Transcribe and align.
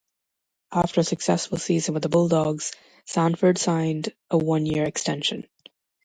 After 0.71 1.01
a 1.01 1.03
successful 1.03 1.59
season 1.59 1.93
with 1.93 2.01
the 2.01 2.09
Bulldogs, 2.09 2.71
Sanford 3.05 3.59
signed 3.59 4.11
a 4.31 4.37
one-year 4.39 4.83
extension. 4.85 5.45